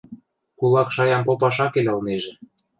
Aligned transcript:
–Кулак 0.59 0.89
шаям 0.95 1.23
попаш 1.27 1.57
ак 1.65 1.71
кел 1.73 1.87
ылнежӹ... 1.93 2.31